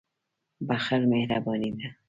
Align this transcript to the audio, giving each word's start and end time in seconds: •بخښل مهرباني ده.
•بخښل 0.67 1.01
مهرباني 1.11 1.69
ده. 1.77 1.87